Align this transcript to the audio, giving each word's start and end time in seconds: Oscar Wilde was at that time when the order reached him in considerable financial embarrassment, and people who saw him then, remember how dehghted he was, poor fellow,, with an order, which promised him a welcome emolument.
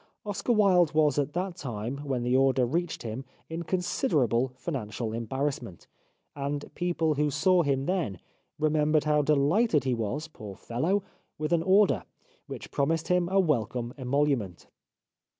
Oscar 0.25 0.51
Wilde 0.53 0.95
was 0.95 1.19
at 1.19 1.33
that 1.33 1.55
time 1.57 1.97
when 1.99 2.23
the 2.23 2.35
order 2.35 2.65
reached 2.65 3.03
him 3.03 3.23
in 3.51 3.61
considerable 3.61 4.51
financial 4.55 5.13
embarrassment, 5.13 5.85
and 6.35 6.73
people 6.73 7.13
who 7.13 7.29
saw 7.29 7.61
him 7.61 7.85
then, 7.85 8.19
remember 8.57 8.99
how 9.05 9.21
dehghted 9.21 9.83
he 9.83 9.93
was, 9.93 10.27
poor 10.27 10.55
fellow,, 10.55 11.03
with 11.37 11.53
an 11.53 11.61
order, 11.61 12.03
which 12.47 12.71
promised 12.71 13.09
him 13.09 13.29
a 13.29 13.39
welcome 13.39 13.93
emolument. 13.95 14.65